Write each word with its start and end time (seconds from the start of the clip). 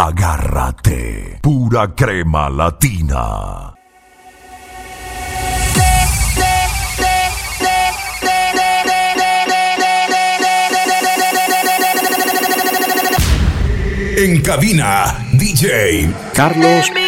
Agárrate, 0.00 1.40
pura 1.42 1.92
crema 1.92 2.48
latina. 2.48 3.74
En 14.16 14.40
cabina, 14.40 15.16
DJ 15.32 16.14
Carlos. 16.32 17.07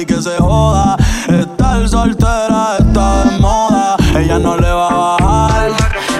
y 0.00 0.06
que 0.06 0.22
se 0.22 0.36
joda. 0.38 0.96
Estar 1.28 1.88
soltera 1.88 2.76
está 2.78 3.24
de 3.24 3.38
moda, 3.38 3.96
ella 4.16 4.38
no 4.38 4.56
le 4.56 4.70
va 4.70 4.88
a 4.88 4.94
bajar. 4.94 5.70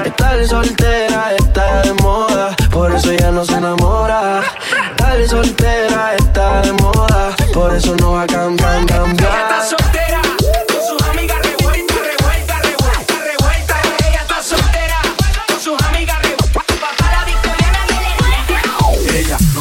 Estar 0.05 0.47
soltera 0.47 1.35
está 1.39 1.83
de 1.83 1.95
moda, 1.95 2.55
por 2.71 2.93
eso 2.93 3.11
ella 3.11 3.31
no 3.31 3.45
se 3.45 3.55
enamora. 3.55 4.43
Estar 4.91 5.29
soltera 5.29 6.15
está 6.17 6.63
de 6.63 6.73
moda, 6.75 7.35
por 7.55 7.75
eso 7.75 7.97
no 7.97 8.13
va 8.13 8.23
a 8.23 8.27
caer. 8.27 8.40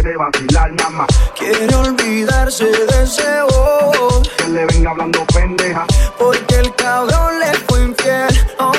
Quiere 0.00 0.16
vacilar 0.16 0.72
nada 0.72 0.88
más. 0.88 1.08
Quiere 1.38 1.74
olvidarse 1.74 2.64
de 2.64 3.02
ese 3.02 3.42
bobo. 3.42 4.22
Que 4.38 4.48
le 4.48 4.64
venga 4.64 4.92
hablando 4.92 5.26
pendeja. 5.26 5.84
Porque 6.18 6.54
el 6.54 6.74
cabrón 6.74 7.38
le 7.38 7.52
fue 7.68 7.82
infiel. 7.82 8.28
Oh, 8.58 8.72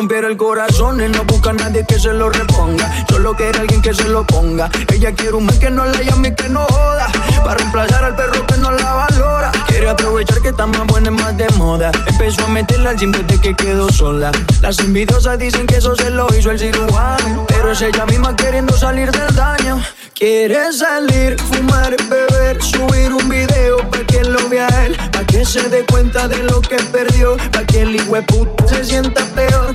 rompieron 0.00 0.30
el 0.30 0.36
corazón 0.38 0.98
y 1.02 1.08
no 1.08 1.24
busca 1.24 1.50
a 1.50 1.52
nadie 1.52 1.84
que 1.86 1.98
se 1.98 2.14
lo 2.14 2.30
reponga. 2.30 3.04
Solo 3.10 3.36
quiere 3.36 3.58
alguien 3.58 3.82
que 3.82 3.92
se 3.92 4.08
lo 4.08 4.26
ponga. 4.26 4.70
Ella 4.90 5.12
quiere 5.12 5.34
un 5.34 5.44
man 5.44 5.58
que 5.58 5.68
no 5.68 5.84
la 5.84 6.00
llame 6.00 6.28
y 6.28 6.34
que 6.34 6.48
no 6.48 6.64
joda. 6.64 7.06
Para 7.44 7.56
reemplazar 7.56 8.04
al 8.04 8.16
perro 8.16 8.46
que 8.46 8.56
no 8.56 8.70
la 8.70 8.94
valora. 8.94 9.52
Quiere 9.66 9.90
aprovechar 9.90 10.40
que 10.40 10.48
está 10.48 10.66
más 10.66 10.86
buena 10.86 11.08
y 11.08 11.10
más 11.10 11.36
de 11.36 11.46
moda. 11.58 11.92
Empezó 12.06 12.46
a 12.46 12.48
meterla 12.48 12.90
al 12.90 12.96
gym 12.96 13.12
desde 13.12 13.38
que 13.42 13.54
quedó 13.54 13.92
sola. 13.92 14.32
Las 14.62 14.78
envidiosas 14.78 15.38
dicen 15.38 15.66
que 15.66 15.76
eso 15.76 15.94
se 15.94 16.08
lo 16.08 16.28
hizo 16.34 16.50
el 16.50 16.58
cirujano. 16.58 17.44
Pero 17.48 17.72
es 17.72 17.82
ella 17.82 18.06
misma 18.06 18.34
queriendo 18.34 18.74
salir 18.78 19.10
del 19.10 19.34
daño. 19.36 19.82
Quiere 20.14 20.72
salir, 20.72 21.38
fumar, 21.40 21.94
beber, 22.08 22.62
subir 22.62 23.12
un 23.12 23.28
video 23.28 23.78
para 23.90 24.04
que 24.04 24.22
lo 24.24 24.48
vea 24.50 24.68
él, 24.84 24.94
para 25.12 25.26
que 25.26 25.46
se 25.46 25.66
dé 25.70 25.84
cuenta 25.86 26.28
de 26.28 26.42
lo 26.42 26.60
que 26.60 26.76
perdió, 26.92 27.38
para 27.50 27.66
que 27.66 27.82
el 27.82 27.96
puto 28.26 28.68
se 28.68 28.84
sienta 28.84 29.24
peor. 29.34 29.74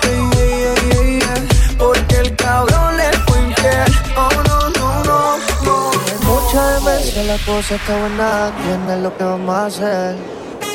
Que 7.21 7.27
la 7.27 7.37
cosa 7.45 7.75
está 7.75 7.99
buena, 7.99 8.51
tienes 8.63 9.03
lo 9.03 9.15
que 9.15 9.23
vamos 9.23 9.55
a 9.55 9.65
hacer. 9.65 10.15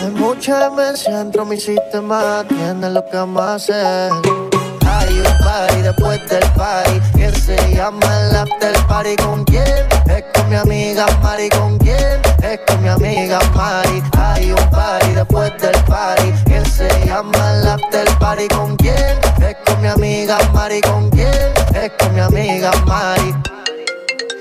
Hay 0.02 0.10
mucha 0.12 0.68
demencia 0.68 1.18
dentro 1.18 1.44
de 1.44 1.50
mi 1.50 1.56
sistema, 1.60 2.44
tienes 2.48 2.90
lo 2.90 3.04
que 3.04 3.16
vamos 3.16 3.42
a 3.42 3.54
hacer. 3.54 4.12
Hay 4.86 5.18
un 5.18 5.38
party 5.44 5.82
después 5.82 6.20
del 6.28 6.44
party 6.52 7.00
que 7.16 7.32
se 7.32 7.56
llama 7.74 8.06
el 8.20 8.36
after 8.36 8.74
party. 8.86 9.16
¿Con 9.16 9.44
quién? 9.44 9.86
Es 10.06 10.24
con 10.34 10.48
mi 10.48 10.56
amiga 10.56 11.06
Mari. 11.22 11.48
¿Con 11.48 11.78
quién? 11.78 12.20
Es 12.42 12.60
con 12.66 12.82
mi 12.82 12.88
amiga 12.88 13.38
Mari. 13.54 14.02
Hay 14.16 14.52
un 14.52 14.70
party 14.70 15.12
después 15.14 15.52
del 15.60 15.84
party 15.84 16.32
que 16.44 16.64
se 16.64 16.88
llama 17.06 17.54
el 17.54 17.68
after 17.68 18.08
party. 18.18 18.48
¿Con 18.48 18.76
quién? 18.76 19.18
Es 19.40 19.56
con 19.64 19.80
mi 19.80 19.88
amiga 19.88 20.38
Mari. 20.52 20.80
¿Con 20.82 21.10
quién? 21.10 21.52
Es 21.74 21.90
con 21.98 22.14
mi 22.14 22.20
amiga 22.20 22.70
Mari. 22.86 23.34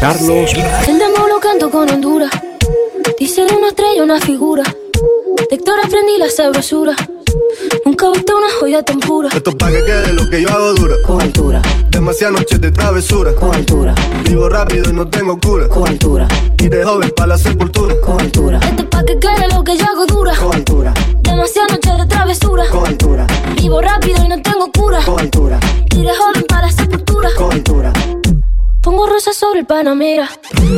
Carlos 0.00 0.52
El 0.86 0.98
demo 0.98 1.26
lo 1.28 1.40
canto 1.40 1.70
con 1.70 1.88
Honduras. 1.90 2.30
Dice 3.18 3.44
una 3.56 3.68
estrella, 3.68 4.02
una 4.02 4.20
figura. 4.20 4.62
De 4.62 5.56
Héctor 5.56 5.78
aprendí 5.84 6.16
la 6.18 6.28
sabrosura. 6.30 6.94
Nunca 7.84 8.10
viste 8.10 8.32
una 8.32 8.46
joya 8.60 8.82
tan 8.82 9.00
pura. 9.00 9.28
Esto 9.34 9.56
pa' 9.56 9.68
que 9.68 9.84
quede 9.84 10.12
lo 10.12 10.28
que 10.30 10.42
yo 10.42 10.48
hago 10.50 10.74
dura. 10.74 10.94
Con 11.06 11.20
altura, 11.20 11.62
Demasiadas 11.90 12.38
noches 12.40 12.60
de 12.60 12.70
travesura. 12.70 13.34
con 13.34 13.54
altura, 13.54 13.94
Vivo 14.24 14.48
rápido 14.48 14.90
y 14.90 14.92
no 14.92 15.08
tengo 15.08 15.38
cura. 15.40 15.68
con 15.68 15.88
altura, 15.88 16.28
Y 16.58 16.68
de 16.68 16.84
joven 16.84 17.12
para 17.16 17.28
la 17.28 17.38
sepultura. 17.38 17.94
con 18.00 18.20
altura. 18.20 18.60
Esto 18.62 18.82
es 18.82 18.88
pa' 18.88 19.04
que 19.04 19.18
quede 19.18 19.48
lo 19.54 19.64
que 19.64 19.76
yo 19.76 19.84
hago 19.84 20.06
dura. 20.06 20.32
con 20.36 20.54
altura, 20.54 20.94
Demasiadas 21.22 21.72
noches 21.72 21.98
de 21.98 22.06
travesura. 22.06 22.64
con 22.70 22.86
altura, 22.86 23.26
Vivo 23.56 23.80
rápido 23.80 24.24
y 24.24 24.28
no 24.28 24.40
tengo 24.42 24.70
cura. 24.72 24.77
Pongo 29.18 29.30
rosas 29.30 29.36
sobre 29.36 29.58
el 29.58 29.66
Panamera. 29.66 30.28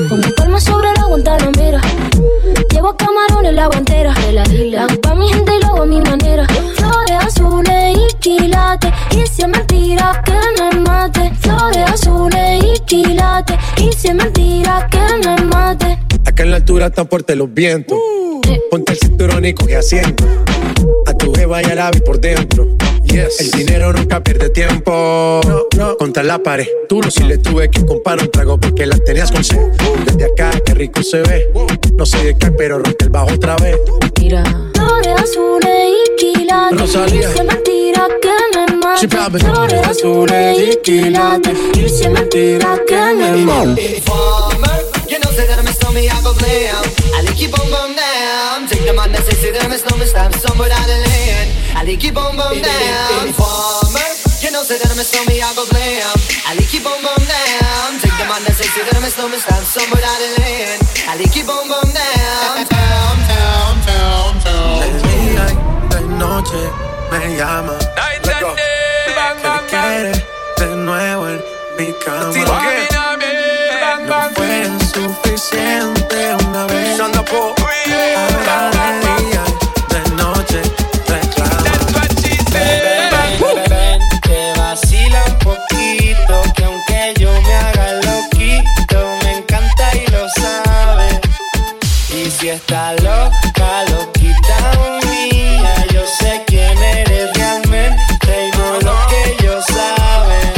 Pongo 0.08 0.34
palmas 0.34 0.64
sobre 0.64 0.90
la 0.94 1.04
Guantanamera. 1.04 1.78
Llevo 2.72 2.96
camarones 2.96 3.52
la 3.52 3.66
guantera. 3.66 4.14
De 4.14 4.70
la 4.70 4.86
pa' 5.02 5.14
mi 5.14 5.30
gente 5.30 5.56
y 5.58 5.60
lo 5.60 5.66
hago 5.66 5.82
a 5.82 5.86
mi 5.86 6.00
manera. 6.00 6.46
Flores 6.74 7.18
azules 7.20 7.98
y 7.98 8.16
quilates. 8.18 8.90
Y 9.10 9.26
si 9.26 9.42
es 9.42 9.48
mentira 9.48 10.22
que 10.24 10.32
me 10.58 10.80
mate. 10.80 11.30
Flores 11.40 11.90
azules 11.90 12.64
y 12.64 12.80
quilates. 12.86 13.58
Y 13.76 13.92
si 13.92 14.08
es 14.08 14.14
mentira 14.14 14.88
que 14.90 15.28
me 15.28 15.36
mate. 15.44 15.98
Acá 16.24 16.42
en 16.42 16.52
la 16.52 16.56
altura 16.56 16.86
están 16.86 17.08
fuertes 17.10 17.36
los 17.36 17.52
vientos. 17.52 17.98
Ponte 18.70 18.92
el 18.92 18.98
cinturón 18.98 19.44
y 19.44 19.52
coge 19.52 19.76
asiento. 19.76 20.24
A 21.04 21.12
tu 21.12 21.30
jeva 21.34 21.60
y 21.60 21.66
a 21.66 21.74
la 21.74 21.90
vi 21.90 22.00
por 22.00 22.18
dentro. 22.18 22.68
Yes. 23.10 23.40
El 23.40 23.50
dinero 23.50 23.92
nunca 23.92 24.22
pierde 24.22 24.50
tiempo. 24.50 25.40
No, 25.44 25.66
no. 25.76 25.96
Contra 25.96 26.22
la 26.22 26.38
pared. 26.38 26.66
Tú 26.88 27.00
no 27.00 27.10
si 27.10 27.24
le 27.24 27.38
tuve 27.38 27.68
que 27.68 27.84
comprar 27.84 28.20
un 28.20 28.30
trago 28.30 28.58
porque 28.58 28.86
las 28.86 29.02
tenías 29.02 29.32
con 29.32 29.42
sed. 29.42 29.58
Desde 30.06 30.26
acá, 30.26 30.50
qué 30.64 30.74
rico 30.74 31.02
se 31.02 31.20
ve. 31.22 31.50
No 31.96 32.06
sé 32.06 32.22
de 32.24 32.38
qué, 32.38 32.52
pero 32.52 32.78
rompe 32.78 33.04
el 33.04 33.10
bajo 33.10 33.32
otra 33.34 33.56
vez. 33.56 33.76
Mira. 34.20 34.44
Flores 34.74 35.20
azules 35.20 35.90
y 35.90 36.16
quilates. 36.18 36.80
Rosalía. 36.80 37.30
Es 37.30 37.44
mentira 37.44 38.06
que 38.22 38.56
me 38.56 38.76
mate. 38.76 39.08
Flores 39.40 39.86
azules 39.88 40.58
y 40.58 40.76
quilates. 40.82 41.58
Es 41.76 42.08
mentira 42.08 42.78
que 42.86 43.14
me 43.14 43.36
mate. 43.44 44.02
You 45.08 45.18
know 45.18 45.32
that 45.32 45.58
I'm 45.58 45.66
a 45.66 45.72
snowman, 45.72 46.04
I 46.04 46.22
go 46.22 46.32
glam. 46.34 46.84
I 47.16 47.22
like 47.22 47.34
keep 47.34 47.52
on 47.58 47.68
bum 47.72 47.96
down. 47.96 48.68
Take 48.68 48.86
the 48.86 48.92
man 48.92 49.10
that 49.10 49.24
say 49.24 49.50
that 49.50 49.64
I'm 49.64 49.72
a 49.72 49.78
snowman, 49.78 50.06
stamp 50.06 50.34
somewhere 50.36 50.68
down 50.68 50.86
the. 50.86 51.09
I 51.76 51.84
like 51.84 52.00
keep 52.00 52.16
on 52.16 52.36
bum 52.36 52.60
down. 52.60 53.26
Informer, 53.26 54.08
you 54.42 54.50
know 54.50 54.62
say 54.62 54.78
that 54.78 54.90
I'm 54.90 54.98
a 54.98 55.04
snowman, 55.04 55.42
I 55.42 55.54
go 55.54 55.64
glam. 55.70 56.16
I 56.46 56.54
like 56.54 56.68
keep 56.68 56.84
on 56.84 57.00
bum 57.02 57.24
down. 57.24 57.98
Take 58.00 58.16
the 58.18 58.24
man 58.28 58.42
that 58.44 58.54
say 58.56 58.66
say 58.68 58.82
that 58.84 58.96
I'm 58.96 59.04
a 59.04 59.10
snowman, 59.10 59.40
stamp 59.40 59.64
somewhere 59.64 60.02
down 60.02 60.18
the 60.20 60.28
lane. 60.40 60.78
I 61.08 61.16
like 61.16 61.32
keep 61.32 61.48
on 61.48 61.68
bum 61.68 61.90
down. 61.90 62.66
Down, 62.68 63.18
down, 63.28 63.80
down, 63.86 64.38
down. 64.44 64.80
Y 64.80 64.82
de 65.88 66.00
noche 66.18 66.62
me 67.10 67.18
llama. 67.36 67.76
Que 68.20 68.34
quiere 69.68 70.12
de 70.58 70.66
nuevo 70.76 71.28
en 71.28 71.40
mi 71.78 71.92
cama. 72.04 72.32
No 74.06 74.18
fue 74.34 74.68
suficiente 74.92 76.18
una 76.46 76.62
vez. 76.66 77.00
Ahora 77.00 77.22
está 92.70 92.92
loca, 93.02 93.84
loquita 93.90 94.58
mía, 95.10 95.74
yo 95.92 96.02
sé 96.06 96.44
quién 96.46 96.78
eres 96.78 97.32
realmente 97.34 98.46
y 98.46 98.56
no 98.56 98.80
lo 98.80 98.94
que 99.08 99.32
ellos 99.32 99.64
saben. 99.66 100.52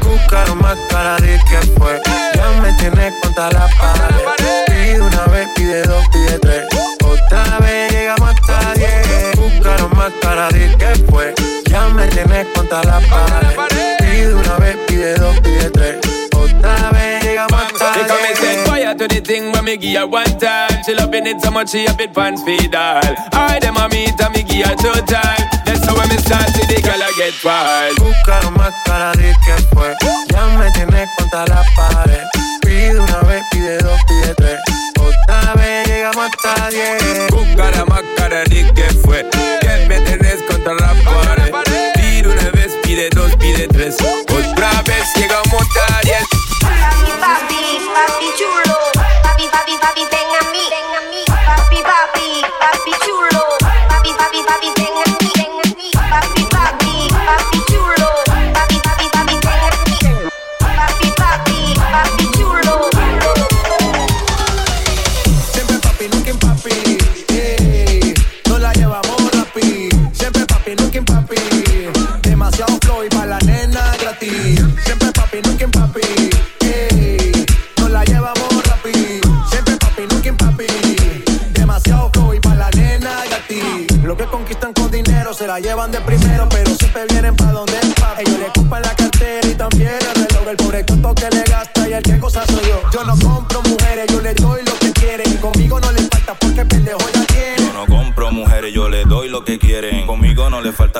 Cúcaro 0.00 0.54
más 0.56 0.78
cara 0.88 1.16
de 1.18 1.38
que 1.40 1.58
fue. 1.78 2.00
Ya 2.34 2.50
me 2.62 2.72
tienes 2.74 3.12
contra 3.22 3.50
la 3.50 3.68
pared. 3.78 4.64
Pide 4.66 5.00
una 5.02 5.24
vez, 5.26 5.48
pide 5.56 5.82
dos, 5.82 6.08
pide 6.08 6.38
tres. 6.38 6.64
Otra 7.04 7.58
vez 7.58 7.92
llegamos 7.92 8.30
hasta 8.30 8.74
diez. 8.74 9.36
Cúcaro 9.36 9.88
más 9.90 10.12
cara 10.22 10.48
de 10.48 10.74
que 10.78 11.04
fue. 11.10 11.34
Ya 11.66 11.86
me 11.88 12.06
tienes 12.06 12.46
contra 12.54 12.82
la 12.84 12.98
pared. 13.00 13.96
Pide 13.98 14.34
una 14.34 14.56
vez, 14.56 14.76
pide 14.88 15.14
dos, 15.16 15.38
pide 15.40 15.70
tres. 15.70 16.29
Nah, 16.60 16.92
man, 16.92 17.22
nigga, 17.22 17.50
one 17.50 17.72
time. 17.78 17.94
They 17.96 18.06
come 18.06 18.24
and 18.24 18.36
set 18.36 18.66
fire 18.66 18.94
to 18.94 19.08
the 19.08 19.20
thing 19.20 19.52
when 19.52 19.64
me 19.64 19.76
give 19.76 19.96
her 19.96 20.06
one 20.06 20.38
time. 20.38 20.70
She 20.84 20.94
loving 20.94 21.26
it 21.26 21.40
so 21.40 21.50
much 21.50 21.70
she 21.70 21.86
a 21.86 21.94
bit 21.94 22.12
pants 22.12 22.42
feed 22.42 22.74
all. 22.74 23.00
I 23.32 23.58
them 23.60 23.76
a 23.76 23.88
meet 23.88 24.20
and 24.20 24.34
me 24.34 24.42
give 24.42 24.66
her 24.66 24.76
two 24.76 24.92
time. 25.08 25.40
That's 25.64 25.84
how 25.86 25.96
when 25.96 26.08
me 26.08 26.16
start 26.18 26.48
see 26.52 26.66
the 26.68 26.80
girl 26.82 27.00
I 27.00 27.12
get 27.16 27.34
wild. 27.44 27.96
Buscar 27.96 28.44
más 28.52 28.74
para 28.84 29.12
decir 29.12 29.36
que 29.44 29.56
fue. 29.72 29.94
Ya 30.28 30.46
me 30.58 30.70
tienes 30.72 31.08
contra 31.16 31.46
la 31.46 31.64
pared. 31.76 32.26
Pide 32.62 33.00
una 33.00 33.20
vez, 33.28 33.42
pide 33.50 33.78
dos, 33.78 34.00
pide 34.08 34.34
tres. 34.34 34.60
Otra 34.98 35.54
vez 35.54 35.88
llegamos 35.88 36.28
hasta 36.28 36.70
diez. 36.70 37.30
Buscar 37.30 37.88
más 37.88 38.02
cara 38.16 38.44
de 38.44 38.72
que 38.74 38.88
fue. 39.04 39.26
Que 39.60 39.86
me 39.88 40.00
tenés 40.00 40.42
contra 40.42 40.74
la 40.74 40.94
pared. 41.04 41.52
Pide 41.94 42.28
una 42.28 42.50
vez, 42.50 42.72
pide 42.82 43.08
dos, 43.10 43.34
pide 43.36 43.66
tres. 43.68 43.96
Otra 44.00 44.82
vez 44.82 45.04
llegamos 45.16 45.62
hasta 45.62 46.00
diez. 46.02 46.39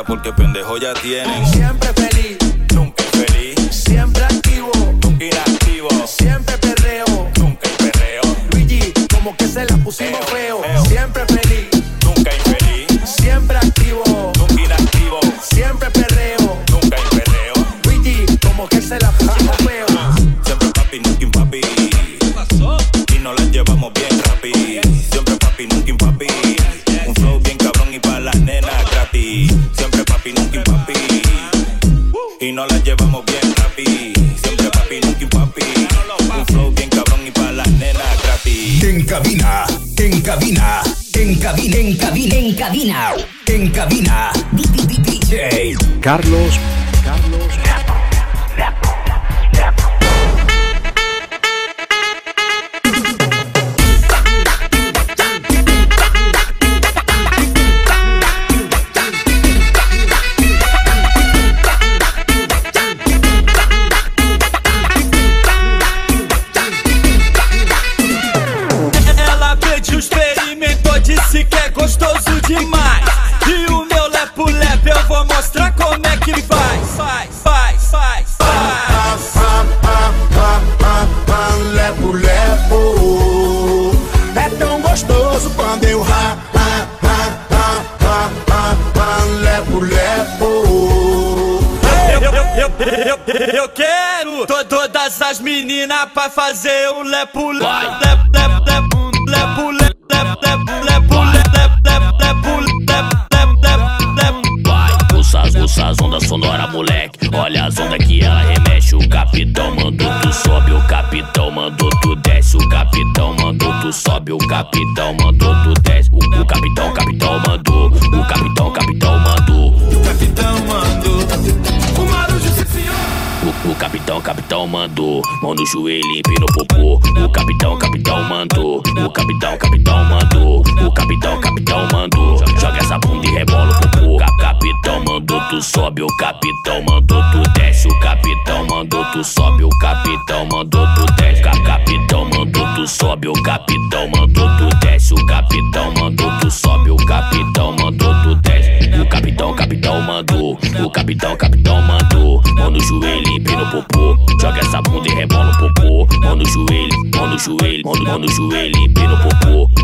porque 0.05 0.33
pendejo 0.33 0.79
ya 0.79 0.95
tienen. 0.95 1.45
Carlos 46.11 46.59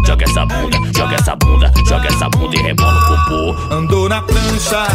Joga 0.07 0.25
essa 0.25 0.47
bunda, 0.47 0.79
joga 0.97 1.17
essa 1.17 1.37
bunda, 1.37 1.73
joga 1.89 2.09
essa 2.09 2.29
bunda 2.29 2.57
e 2.57 2.63
rebola 2.63 2.97
o 2.97 3.07
popô. 3.07 3.75
Andou 3.75 4.09
na 4.09 4.23
prancha, 4.23 4.87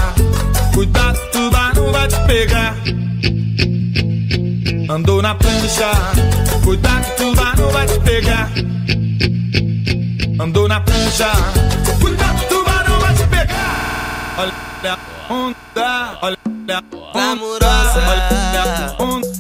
cuidado, 0.74 1.20
tubarão 1.32 1.92
vai 1.92 2.08
te 2.08 2.20
pegar. 2.28 2.76
Andou 4.90 5.22
na 5.22 5.36
prancha, 5.36 5.92
cuidado, 6.64 7.16
tubarão 7.18 7.70
vai 7.72 7.86
te 7.86 8.00
pegar. 8.00 8.50
Andou 10.40 10.68
na 10.68 10.80
prancha, 10.80 11.32
cuidado, 12.00 12.48
tubarão 12.48 13.00
vai 13.00 13.14
te 13.14 13.28
pegar. 13.28 14.36
Olha 14.38 14.54
a 14.94 15.34
onda, 15.34 16.18
olha 16.22 16.38
a 16.70 16.82
onda, 17.18 17.70
olha 18.08 18.96
a 18.98 19.04
onda. 19.04 19.31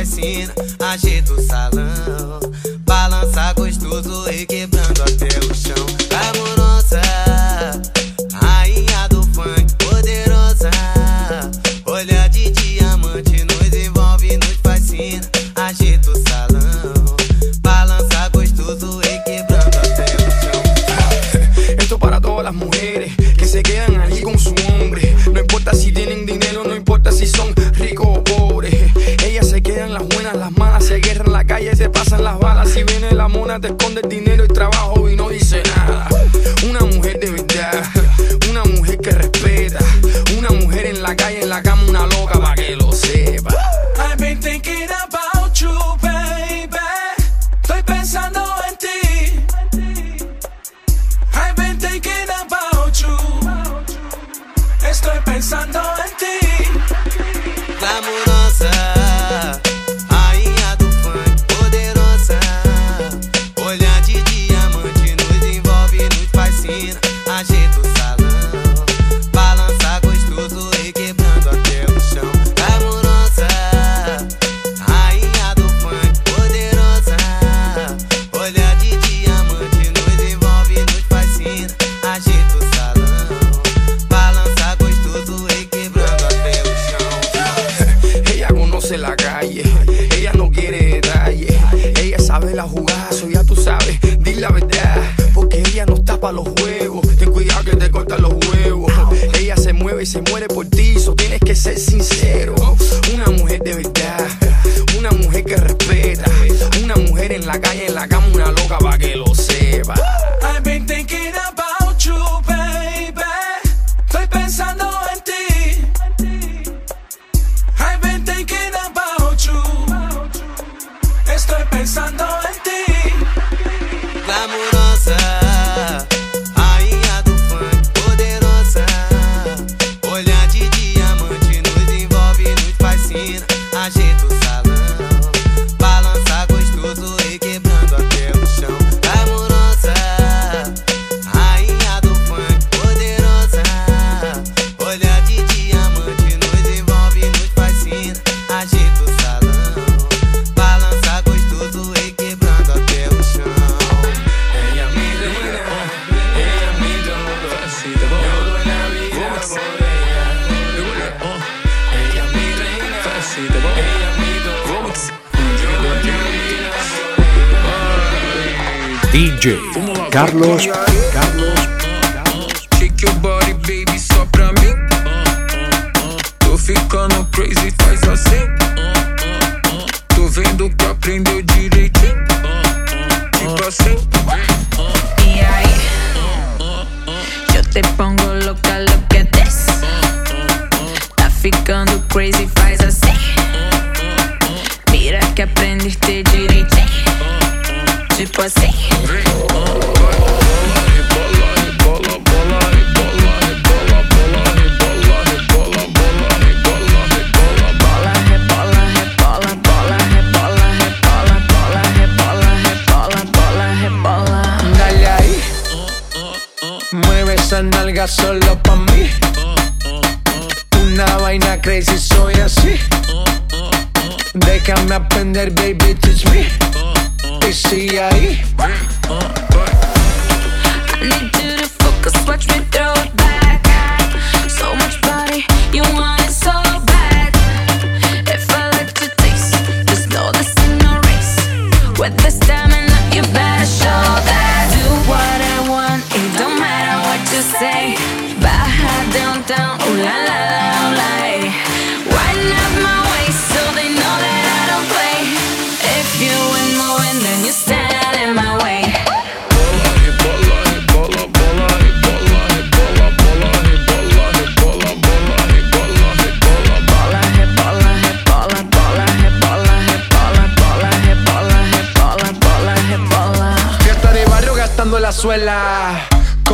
faz 0.00 0.18
agita 0.78 1.34
o 1.34 1.42
salão, 1.42 2.40
balança 2.86 3.52
gostoso 3.52 4.30
e 4.30 4.46
que 4.46 4.59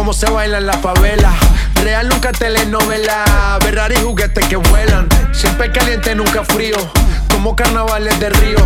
cómo 0.06 0.14
se 0.14 0.30
baila 0.30 0.58
en 0.58 0.66
la 0.66 0.74
favela. 0.74 1.34
Real 1.82 2.08
nunca 2.08 2.30
telenovela, 2.30 3.58
verrar 3.64 3.90
y 3.90 3.96
juguetes 3.96 4.46
que 4.46 4.54
vuelan. 4.54 5.08
Siempre 5.32 5.72
caliente, 5.72 6.14
nunca 6.14 6.44
frío, 6.44 6.76
como 7.28 7.56
carnavales 7.56 8.16
de 8.20 8.30
río. 8.30 8.58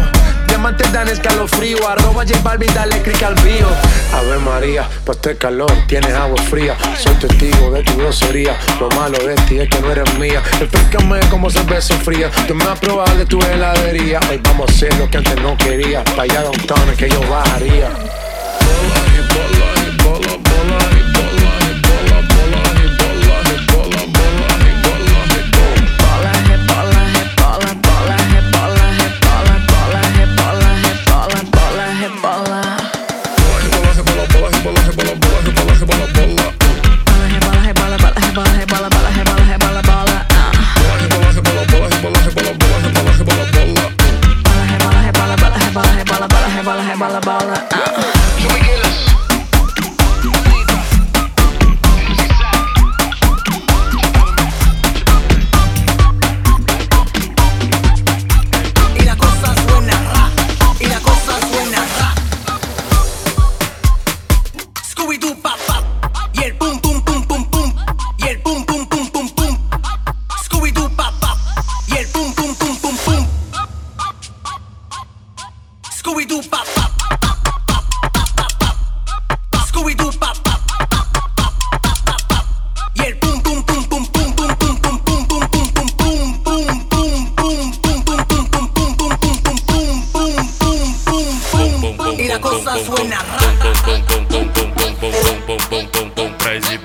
Diamantes 0.49 0.93
dan 0.93 1.09
escalofrío, 1.09 1.89
arroba 1.89 2.27
J 2.27 2.39
Balvin, 2.43 2.69
dale 2.75 3.01
click 3.01 3.23
al 3.23 3.43
mío. 3.43 3.67
Ave 4.13 4.37
María, 4.37 4.87
pa' 5.07 5.13
este 5.13 5.39
calor 5.39 5.73
tienes 5.87 6.13
agua 6.13 6.37
fría. 6.43 6.77
Soy 7.03 7.15
testigo 7.15 7.71
de 7.71 7.85
tu 7.85 7.97
grosería, 7.97 8.59
lo 8.79 8.91
malo 8.91 9.17
de 9.27 9.35
ti 9.49 9.61
es 9.61 9.71
que 9.71 9.81
no 9.81 9.91
eres 9.93 10.13
mía. 10.19 10.43
Explícame 10.61 11.21
cómo 11.31 11.49
se 11.49 11.63
ve 11.63 11.81
fría, 11.81 12.31
tú 12.47 12.55
me 12.55 12.67
vas 12.67 12.77
a 12.77 12.81
probar 12.83 13.17
de 13.17 13.25
tu 13.25 13.41
heladería. 13.41 14.21
Hoy 14.29 14.39
vamos 14.45 14.69
a 14.69 14.75
hacer 14.75 14.95
lo 14.99 15.09
que 15.09 15.17
antes 15.17 15.41
no 15.41 15.57
quería, 15.57 16.05
pa' 16.05 16.25
allá 16.25 16.43
downtown 16.43 16.91
es 16.91 16.99
que 16.99 17.09
yo 17.09 17.21
bajaría. 17.31 17.89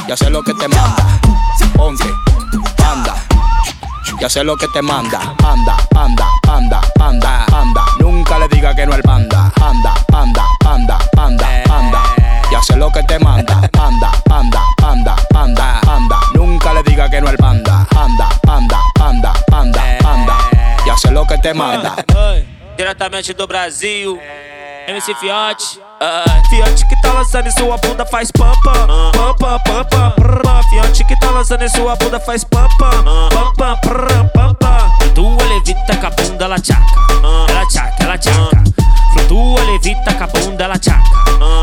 y 0.07 0.11
hacer 0.11 0.31
lo 0.31 0.41
que 0.41 0.53
te 0.53 0.67
manda. 0.67 1.19
Ponte, 1.75 2.05
panda, 2.77 3.15
y 4.19 4.23
hacer 4.23 4.45
lo 4.45 4.55
que 4.55 4.67
te 4.69 4.81
manda. 4.81 5.35
Panda, 5.37 5.77
panda, 5.89 6.27
panda, 6.43 6.81
panda, 6.95 7.45
panda. 7.49 7.85
Nunca 7.99 8.39
le 8.39 8.47
diga 8.47 8.73
que 8.73 8.85
no 8.85 8.93
al 8.93 9.03
panda. 9.03 9.51
Panda, 9.55 9.93
panda, 10.07 10.43
panda, 10.59 10.97
panda, 11.13 11.63
panda. 11.65 12.01
Y 12.49 12.55
hacer 12.55 12.77
lo 12.77 12.89
que 12.89 13.03
te 13.03 13.19
manda. 13.19 13.61
Panda, 13.71 14.11
panda, 14.25 14.61
panda, 14.77 15.15
panda, 15.29 15.81
panda. 15.81 16.19
Nunca 16.33 16.73
le 16.73 16.83
diga 16.83 17.09
que 17.09 17.21
no 17.21 17.27
al 17.27 17.37
panda. 17.37 17.85
Panda, 17.89 18.29
panda, 18.43 18.79
panda, 18.95 19.33
panda, 19.47 19.83
panda. 20.01 20.37
Y 20.85 20.89
hacer 20.89 21.11
lo 21.11 21.25
que 21.25 21.37
te 21.37 21.53
manda. 21.53 21.95
Diretamente 22.87 23.33
do 23.33 23.45
Brasil, 23.45 24.17
MC 24.87 25.13
Fiote. 25.15 25.77
Fiote 26.49 26.87
que 26.87 27.01
tá 27.01 27.11
lançando 27.11 27.47
em 27.47 27.51
sua 27.51 27.75
bunda 27.79 28.05
faz 28.05 28.31
pam 28.31 28.49
pam 28.63 29.11
pam 29.11 29.35
pam 29.35 29.59
pam 29.59 29.83
pam 29.83 30.11
prrr. 30.11 30.63
Fiote 30.69 31.03
que 31.03 31.19
tá 31.19 31.29
lançando 31.31 31.63
em 31.63 31.67
sua 31.67 31.97
bunda 31.97 32.17
faz 32.17 32.45
pam 32.45 32.65
pam 32.79 33.03
pam 33.29 33.53
pam 33.57 33.77
prrr, 33.81 34.29
pam 34.33 34.53
pam 34.53 34.89
Flutua, 35.01 35.43
levita 35.49 35.97
com 35.97 36.07
a 36.07 36.09
bunda, 36.11 36.45
ela 36.45 36.59
tchaca. 36.59 36.81
Ela 37.49 37.67
tchaca, 37.67 38.03
ela 38.03 38.17
tchaca. 38.17 38.63
Flutua, 39.11 39.63
levita 39.65 40.13
com 40.13 40.23
a 40.23 40.27
bunda, 40.27 40.63
ela 40.63 40.79
tchaca. 40.79 41.03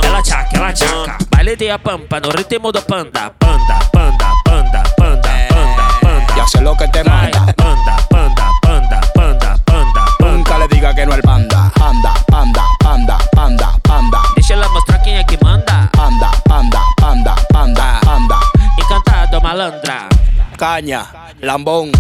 Ela 0.05 0.23
tchaca, 0.23 0.57
ela 0.59 0.73
tchaca. 0.75 1.19
Baile 1.31 1.57
de 1.57 1.71
a 1.71 1.79
pampa 1.79 2.21
no 2.21 2.29
ritmo 2.37 2.71
do 2.71 2.83
panda. 2.83 3.33
Panda, 3.39 3.79
panda, 3.91 4.31
panda, 4.45 4.83
panda, 4.99 5.33
panda, 5.41 5.89
panda. 6.03 6.35
Ya 6.37 6.47
sé 6.47 6.61
lo 6.61 6.77
que 6.77 6.87
te 6.89 7.03
manda. 7.03 7.55
Panda, 7.57 7.97
panda, 8.11 8.13
diga 10.85 10.94
que 10.94 11.07
no 11.07 11.14
al 11.14 11.23
panda. 11.23 11.73
Panda, 11.75 12.14
panda, 12.27 12.62
panda, 12.79 13.18
panda, 13.33 13.79
panda. 13.83 14.18
Dice 14.37 14.55
la 14.55 14.68
mostra 14.68 15.01
quién 15.03 15.16
es 15.16 15.25
quien 15.25 15.40
manda. 15.42 15.88
Panda, 15.92 16.31
panda, 16.44 16.81
panda, 16.97 17.35
panda, 17.49 18.01
panda. 18.03 18.38
Y 18.77 18.83
cantando 18.88 19.40
malandra. 19.40 20.09
Caña 20.59 21.07
lambón, 21.44 21.90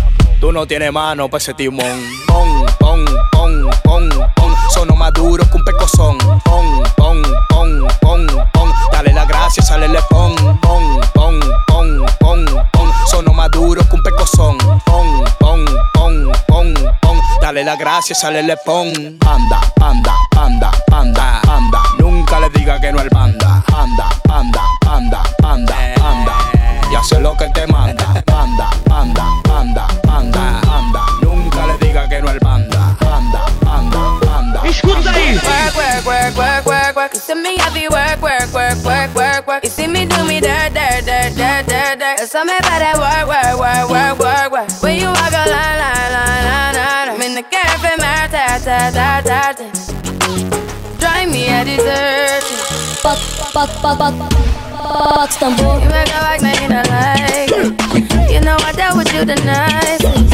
tú 0.40 0.52
no 0.52 0.66
tienes 0.66 0.92
mano 0.92 1.28
pa' 1.28 1.38
ese 1.38 1.54
timón. 1.54 2.00
Pon, 2.26 2.66
pon, 2.78 3.04
pon, 3.32 3.70
pon, 3.82 4.08
pon. 4.36 4.54
Sono 4.72 4.96
más 4.96 5.12
duro 5.12 5.44
que 5.48 5.56
un 5.56 5.64
pecozón. 5.64 6.18
Pon, 6.44 6.82
pon, 6.96 7.22
pon, 7.48 7.86
pon, 8.00 8.26
pon. 8.52 8.72
Dale 8.92 9.12
la 9.12 9.24
gracia, 9.24 9.62
sale 9.62 9.88
le 9.88 10.00
pon. 10.08 10.34
Pon, 10.60 11.00
pon, 11.14 11.40
pon, 11.66 12.06
pon, 12.20 12.44
pon. 12.72 12.92
Sono 13.10 13.32
más 13.32 13.50
duro 13.50 13.82
que 13.88 13.96
un 13.96 14.02
pecozón. 14.02 14.58
Pon, 14.86 15.24
pon, 15.38 15.64
pon, 15.92 16.32
pon, 16.46 16.74
pon. 17.00 17.20
Dale 17.40 17.64
la 17.64 17.76
gracia, 17.76 18.14
sale 18.14 18.42
le 18.42 18.56
pon. 18.64 18.88
Anda, 19.26 19.60
anda, 19.80 20.14
anda, 20.36 20.70
anda, 20.92 21.40
anda. 21.48 21.82
Nunca 21.98 22.40
le 22.40 22.48
diga 22.50 22.80
que 22.80 22.92
no 22.92 22.98
al 23.00 23.10
panda. 23.10 23.62
Anda, 23.72 24.08
anda, 24.28 24.62
anda, 24.86 25.22
anda, 25.42 25.94
anda. 26.02 26.73
Ya 26.94 27.02
sé 27.02 27.18
lo 27.18 27.36
que 27.36 27.48
te 27.48 27.66
manda. 27.66 28.22
Anda, 28.32 28.70
anda, 28.88 29.26
anda, 29.50 29.88
anda, 30.06 30.60
anda. 30.70 31.02
Nunca 31.22 31.66
le 31.66 31.76
diga 31.78 32.08
que 32.08 32.22
no 32.22 32.28
al 32.28 32.38
panda. 32.38 32.96
Anda, 33.00 33.46
anda, 33.66 34.38
anda. 34.38 34.60
Escuta 34.62 35.10
aí. 35.10 35.34
Work, 35.34 35.74
work, 35.74 36.06
work, 36.06 36.36
work, 36.36 36.66
work, 36.66 36.96
work. 36.96 37.14
You 37.14 37.18
see 37.18 37.34
me 37.34 37.56
happy 37.56 37.88
work, 37.88 38.22
work, 38.22 38.46
work, 38.54 38.78
work, 38.84 39.12
work, 39.12 39.44
work. 39.48 39.64
You 39.64 39.70
see 39.70 39.88
me 39.88 40.06
do 40.06 40.22
me 40.24 40.38
dirt, 40.38 40.72
dirt, 40.72 41.04
dirt, 41.04 41.34
dirt, 41.34 41.66
dirt, 41.66 41.98
dirt. 41.98 42.20
You 42.20 42.26
saw 42.28 42.44
me 42.44 42.54
by 42.62 42.78
that 42.78 42.94
work, 43.02 43.26
work, 43.26 43.58
work, 43.58 43.90
work, 43.90 44.18
work, 44.20 44.52
work. 44.52 44.70
When 44.80 44.94
you 44.94 45.08
walk 45.08 45.34
a 45.34 45.50
line, 45.50 45.78
line, 45.82 46.12
line, 46.14 46.44
line, 46.46 46.74
line. 46.78 47.08
I'm 47.10 47.22
in 47.22 47.34
the 47.34 47.42
cafe, 47.42 47.90
my 47.98 48.30
ta, 48.30 48.62
ta, 48.62 48.94
ta, 48.94 49.20
ta, 49.26 49.52
ta. 49.58 49.66
Drive 51.00 51.28
me 51.28 51.48
a 51.48 52.73
dessert. 53.14 53.54
box, 53.54 53.80
box, 53.82 53.98
box, 53.98 54.34
box 54.72 55.36
tambor. 55.36 55.80
You 55.82 55.88
make 55.88 56.08
a 56.08 56.20
like 56.22 56.42
me 56.42 56.52
and 56.64 56.74
I 56.74 56.82
like. 56.90 58.30
You 58.30 58.40
know 58.40 58.56
I 58.60 58.72
dealt 58.72 58.96
with 58.96 59.12
you 59.14 59.24
the 59.24 59.36
nicest. 59.36 60.30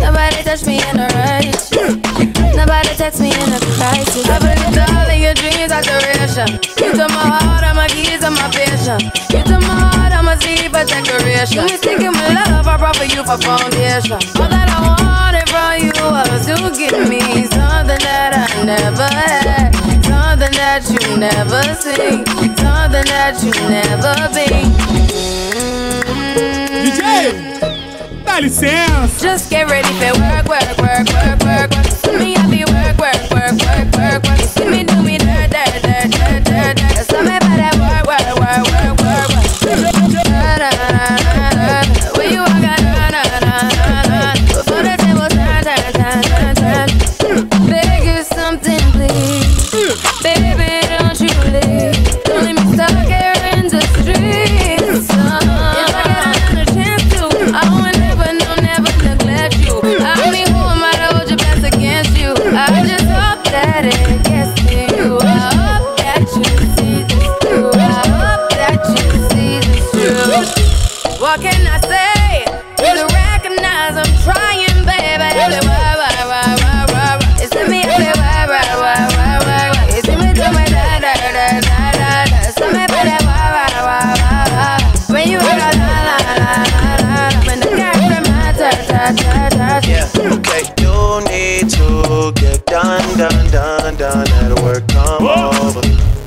Nobody 0.00 0.42
touched 0.42 0.66
me 0.66 0.82
in 0.90 0.98
a 0.98 1.08
righteous. 1.14 1.70
Nobody 2.54 2.88
text 2.96 3.20
me 3.20 3.28
in 3.28 3.52
a 3.52 3.60
crisis. 3.76 4.28
I 4.28 4.38
believed 4.38 4.78
all 4.78 5.10
of 5.10 5.18
your 5.18 5.34
dreams 5.34 5.72
are 5.72 5.82
duration. 5.82 6.60
You 6.78 6.92
took 6.94 7.10
my 7.10 7.26
heart, 7.38 7.64
all 7.64 7.74
my 7.74 7.88
keys, 7.88 8.22
and 8.22 8.34
my 8.34 8.48
patience. 8.50 9.04
You 9.32 9.42
took 9.42 9.60
my 9.62 9.74
heart, 9.74 10.12
I'm 10.12 10.28
a 10.28 10.40
seed 10.40 10.70
for 10.70 10.84
decoration. 10.84 11.66
You 11.66 11.72
mistaken 11.72 12.12
my 12.12 12.28
love, 12.34 12.66
I 12.66 12.76
brought 12.76 12.96
for 12.96 13.04
you 13.04 13.22
for 13.24 13.38
foundation. 13.38 14.18
All 14.38 14.48
that 14.48 14.68
I 14.70 14.78
wanted 14.86 15.48
from 15.50 15.82
you 15.82 15.94
was 16.10 16.46
to 16.46 16.70
give 16.78 17.08
me 17.08 17.46
something 17.48 18.00
that 18.06 18.32
I 18.34 18.64
never 18.64 19.08
had. 19.08 19.83
Something 20.54 20.60
that 20.60 20.88
you 20.88 21.16
never 21.16 21.62
seen. 21.74 22.24
Something 22.56 23.04
that 23.10 23.42
you 23.42 23.50
never 23.68 24.14
been. 24.32 24.70
DJ, 26.84 28.24
dá 28.24 28.38
licença. 28.38 29.20
Just 29.20 29.50
get 29.50 29.68
ready 29.68 29.88
for 29.94 30.12
work, 30.20 30.46
work, 30.48 30.78
work, 30.78 31.08
work, 31.12 31.42
work, 31.42 31.74
work. 31.74 31.83
Okay, 90.46 90.64
you 90.82 91.20
need 91.30 91.70
to 91.70 92.32
get 92.40 92.64
done, 92.66 93.18
done, 93.18 93.50
done, 93.50 93.96
done. 93.96 94.24
That'll 94.24 94.62
work, 94.64 94.86
come 94.88 95.26
over. 95.26 95.80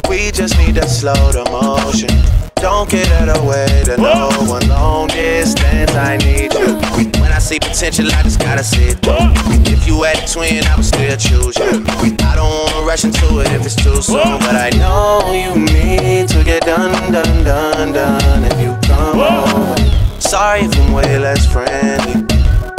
We 0.09 0.31
just 0.31 0.57
need 0.57 0.75
to 0.75 0.87
slow 0.87 1.31
the 1.31 1.45
motion. 1.51 2.09
Don't 2.55 2.89
get 2.89 3.09
out 3.11 3.29
of 3.29 3.45
way 3.45 3.83
to 3.85 3.97
no 3.97 4.29
one. 4.49 4.67
Long 4.67 5.07
distance, 5.09 5.91
I 5.93 6.17
need 6.17 6.53
you. 6.53 6.75
When 7.21 7.31
I 7.31 7.39
see 7.39 7.59
potential, 7.59 8.07
I 8.13 8.23
just 8.23 8.39
gotta 8.39 8.63
see 8.63 8.85
it 8.85 8.99
through. 8.99 9.31
If 9.71 9.87
you 9.87 10.03
had 10.03 10.17
a 10.23 10.27
twin, 10.27 10.65
I 10.65 10.75
would 10.75 10.85
still 10.85 11.17
choose 11.17 11.55
you. 11.57 11.83
I 12.21 12.35
don't 12.35 12.49
wanna 12.49 12.87
rush 12.87 13.03
into 13.03 13.39
it 13.39 13.51
if 13.51 13.65
it's 13.65 13.75
too 13.75 14.01
soon, 14.01 14.39
but 14.39 14.55
I 14.55 14.69
know 14.71 15.21
you 15.33 15.59
need 15.59 16.29
to 16.29 16.43
get 16.43 16.63
done, 16.63 17.11
done, 17.11 17.43
done, 17.43 17.93
done. 17.93 18.43
If 18.45 18.59
you 18.59 18.77
come 18.87 19.19
over. 19.19 20.19
Sorry 20.19 20.61
if 20.61 20.75
I'm 20.79 20.93
way 20.93 21.19
less 21.19 21.45
friendly. 21.45 22.26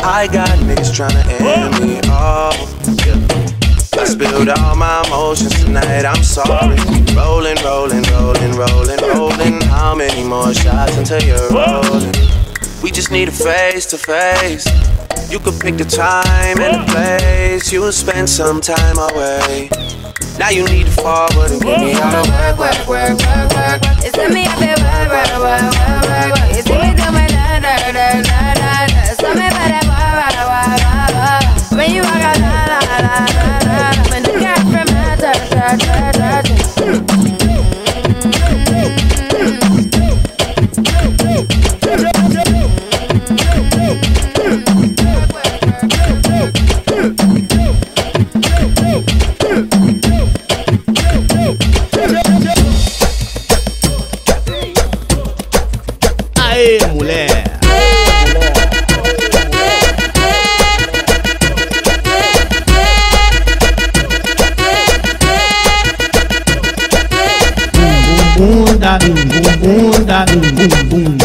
I 0.01 0.29
got 0.33 0.49
niggas 0.61 0.93
tryna 0.95 1.25
end 1.41 1.81
me 1.81 2.01
off. 2.11 2.57
I 3.99 4.05
spilled 4.05 4.49
all 4.49 4.77
my 4.77 5.03
emotions 5.07 5.55
tonight, 5.65 6.05
I'm 6.05 6.23
sorry. 6.23 6.77
Rolling, 7.17 7.57
rolling, 7.65 8.03
rolling, 8.15 8.53
rolling, 8.57 9.01
rolling. 9.01 9.61
How 9.63 9.95
many 9.95 10.23
more 10.23 10.55
shots 10.55 10.97
until 10.97 11.23
you're 11.23 11.51
rolling? 11.51 12.15
We 12.83 12.91
just 12.93 13.11
need 13.11 13.29
a 13.29 13.33
face 13.33 13.87
to 13.87 13.99
face. 13.99 14.67
You 15.31 15.41
could 15.41 15.61
pick 15.61 15.77
the 15.77 15.85
time 15.85 16.61
and 16.61 16.81
the 16.81 16.93
place. 16.93 17.73
You'll 17.73 17.93
spend 17.93 18.31
some 18.31 18.61
time 18.61 18.99
away. 18.99 19.69
Now 20.39 20.51
you 20.51 20.65
need 20.69 20.87
to 20.87 20.93
forward 20.93 21.51
and 21.51 21.61
get 21.61 21.81
me 21.81 21.93
out 21.95 22.15
of 22.15 22.29
work, 22.31 22.59
work, 22.59 22.89
work, 22.89 23.19
work, 23.19 23.51
work. 23.51 23.81
It's 24.07 24.17
me 24.17 24.47
up 24.47 24.59
there, 24.61 24.79
work, 24.79 25.11
work, 25.11 25.31
work, 25.43 25.75
work, 25.75 26.39
work. 26.39 26.57
You 26.57 26.63
see 26.63 26.79
me 26.79 26.95
do 26.95 27.11
my 27.11 27.27
da, 27.27 27.59
da, 27.59 27.91
da, 27.91 28.23
da, 28.23 28.55
da, 28.55 28.87
da. 28.87 29.15
So 29.19 29.35
me 29.35 29.88
when 31.71 31.95
you 31.95 32.03
got 32.03 32.39
from 34.59 34.69
boom, 70.59 70.89
boom. 70.89 71.18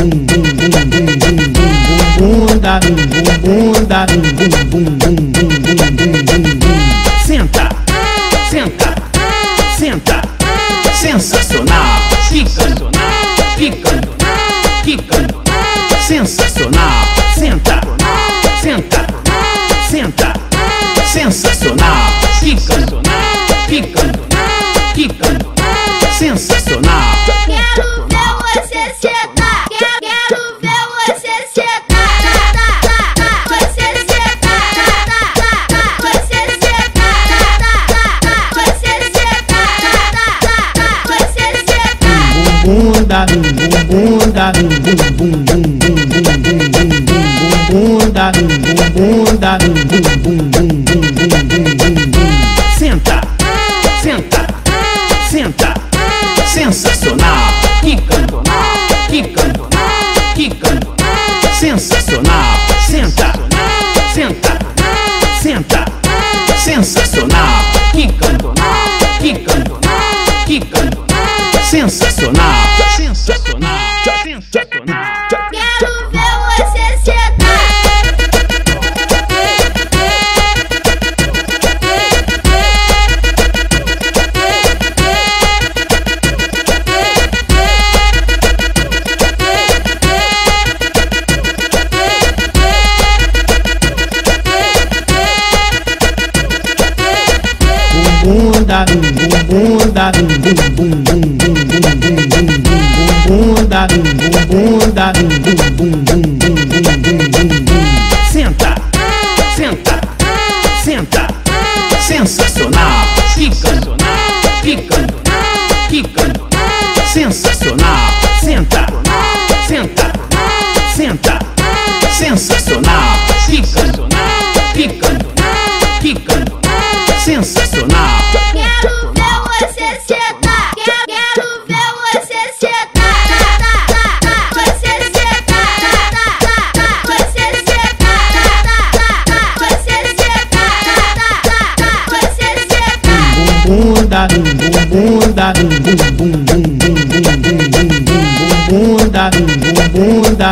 bunda, 100.11 100.65
bum 100.75 100.89
bum 100.89 101.03
bum 101.03 101.21
bum 101.39 101.53
bum 101.53 101.53
bum 101.71 101.95
bum 102.01 102.15
bum 102.31 102.47
bum 102.63 102.81
bunda, 103.27 103.87
bum 103.87 104.03
bum 104.03 104.43
bunda, 104.49 105.05
bum 105.15 105.29
bum 105.45 105.62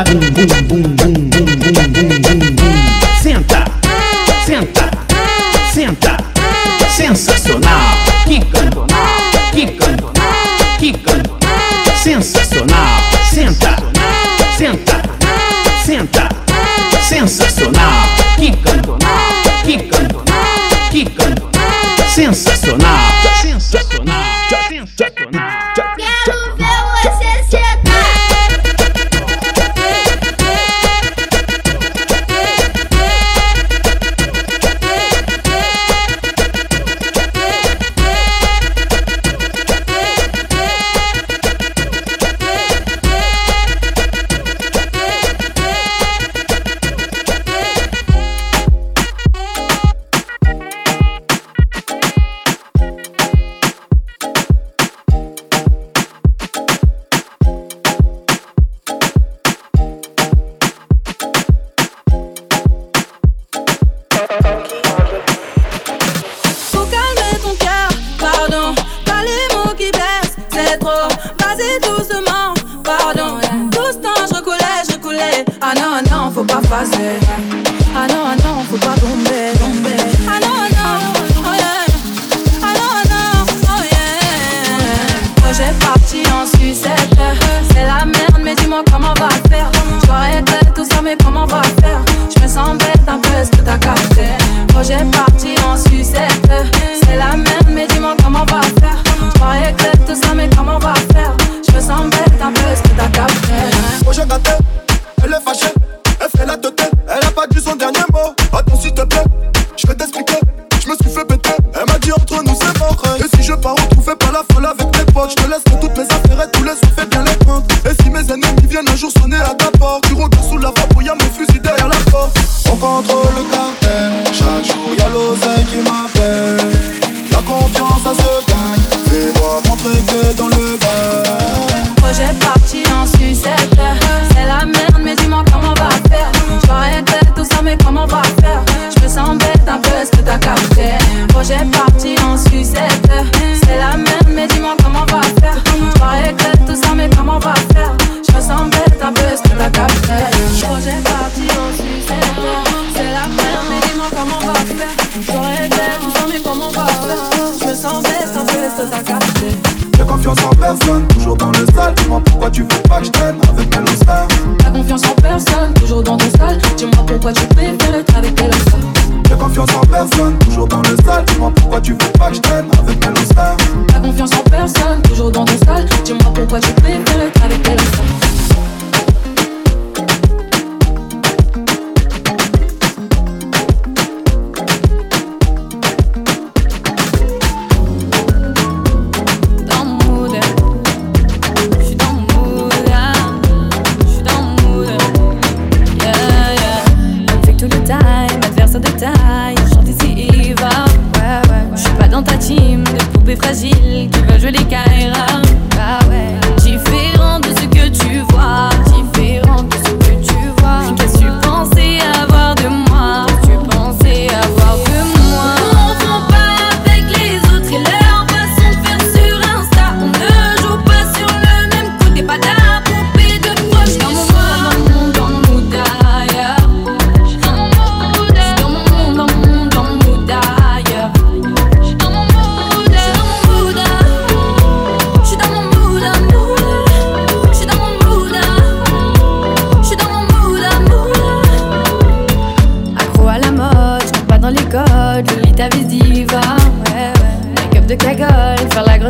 mm 0.08 0.20
-hmm. 0.20 0.71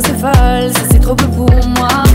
c'est 0.04 0.18
folle, 0.18 0.72
c'est 0.92 1.00
trop 1.00 1.16
peu 1.16 1.28
pour 1.28 1.50
moi. 1.78 2.11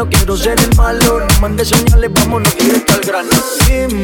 no 0.00 0.08
quiero 0.08 0.34
ser 0.34 0.58
el 0.58 0.74
malo. 0.76 1.20
No 1.20 1.40
mandes 1.42 1.68
señales, 1.68 2.10
vámonos 2.10 2.56
directo 2.56 2.94
al 2.94 3.00
grano. 3.00 3.28
Dime 3.66 3.99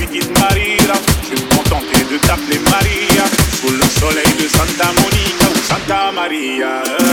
Je 0.00 1.34
vais 1.34 1.42
me 1.42 1.56
contenter 1.56 2.04
de 2.10 2.18
t'appeler 2.18 2.58
Maria. 2.70 3.24
Sous 3.60 3.70
le 3.70 3.82
soleil 3.82 4.32
de 4.40 4.48
Santa 4.48 4.92
Monica 5.00 5.46
ou 5.52 5.58
Santa 5.58 6.12
Maria. 6.12 7.07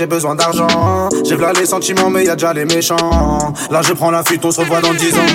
j'ai 0.00 0.06
besoin 0.06 0.34
d'argent. 0.34 1.10
J'ai 1.26 1.36
v'là 1.36 1.52
les 1.52 1.66
sentiments, 1.66 2.08
mais 2.08 2.24
y 2.24 2.30
a 2.30 2.34
déjà 2.34 2.54
les 2.54 2.64
méchants. 2.64 3.52
Là, 3.70 3.82
je 3.82 3.92
prends 3.92 4.10
la 4.10 4.24
fuite, 4.24 4.42
on 4.46 4.50
se 4.50 4.58
revoit 4.58 4.80
dans 4.80 4.94
10 4.94 5.12
ans. 5.12 5.32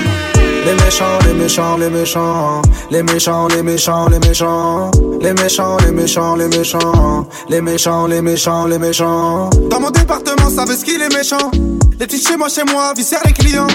Les 0.66 0.74
méchants, 0.74 1.20
les 1.28 1.34
méchants, 1.36 1.78
les 1.78 1.90
méchants. 1.92 2.62
Les 2.90 3.04
méchants, 3.04 3.48
les 3.48 3.62
méchants, 3.62 4.10
les 4.10 4.18
méchants. 4.18 4.90
Les 5.22 5.34
méchants, 5.34 5.78
les 5.86 5.92
méchants, 5.92 6.36
les 6.36 6.48
méchants. 6.48 7.28
Les 7.48 7.62
méchants, 7.62 8.08
les 8.08 8.22
méchants, 8.24 8.66
les 8.66 8.80
méchants. 8.80 9.52
Dans 9.70 9.80
mon 9.80 9.92
département, 9.92 10.50
ça 10.50 10.66
veut 10.66 10.76
ce 10.76 10.84
qu'il 10.84 11.00
est 11.00 11.14
méchant. 11.16 11.52
Les 12.00 12.08
petits 12.08 12.24
chez 12.24 12.36
moi, 12.36 12.50
chez 12.50 12.64
moi, 12.64 12.92
viscère 12.98 13.22
les 13.24 13.34
clients. 13.34 13.68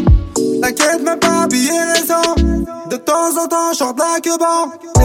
T'inquiète, 0.60 1.04
même 1.04 1.20
pas 1.20 1.42
habillé 1.42 1.70
les 1.94 2.10
ans. 2.10 2.34
De 2.90 2.96
temps 2.96 3.30
en 3.40 3.46
temps, 3.46 3.72
j'en 3.78 3.94
la 3.94 4.18
que 4.20 4.30
eh, 4.30 5.02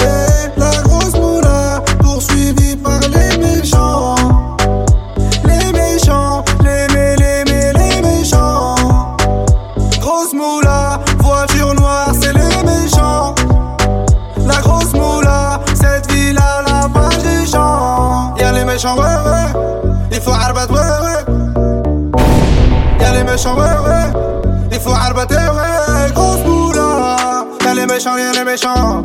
eh, 0.00 0.60
la 0.60 0.82
grosse 0.82 1.14
moula, 1.14 1.82
poursuivie 2.02 2.76
par 2.76 3.00
les 3.00 3.37
Ouais. 23.46 24.10
Il 24.72 24.80
faut 24.80 24.90
arbater, 24.90 25.36
ouais. 25.36 26.12
Grosse 26.12 26.44
moula. 26.44 27.44
Y'a 27.64 27.74
les 27.74 27.86
méchants, 27.86 28.16
y'a 28.16 28.32
les 28.32 28.44
méchants. 28.44 29.00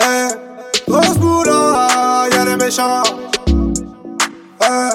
Eh. 0.00 0.28
Grosse 0.86 1.16
moula, 1.18 1.88
y'a 2.30 2.44
les 2.44 2.56
méchants. 2.56 3.02
Eh. 3.48 4.90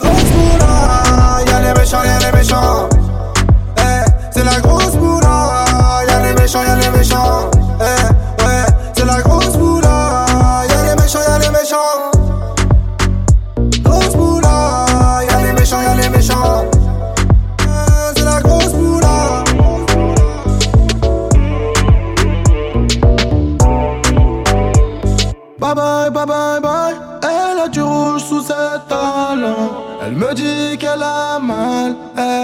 Grosse 0.00 0.30
moula, 0.34 1.44
y'a 1.46 1.60
les 1.60 1.80
méchants, 1.80 2.02
y'a 2.04 2.18
les 2.18 2.36
méchants. 2.36 2.88
Eh, 3.78 4.04
c'est 4.32 4.44
la 4.44 4.60
grosse 4.60 4.94
moula, 4.96 5.54
y'a 6.08 6.20
les 6.22 6.34
méchants, 6.34 6.64
y'a 6.64 6.74
les 6.74 6.90
méchants. 6.90 7.50